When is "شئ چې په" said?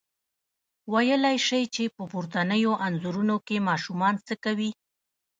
1.47-2.03